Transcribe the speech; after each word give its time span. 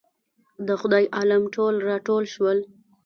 د 0.67 0.69
خدای 0.81 1.05
عالم 1.17 1.43
ټول 1.55 1.73
راټول 1.89 2.23
شول. 2.33 2.57